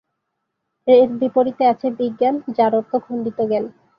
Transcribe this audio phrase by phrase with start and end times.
[0.87, 3.65] এর বিপরীতে আছে বিজ্ঞান, যার অর্থ ‘খণ্ডিত জ্ঞান’।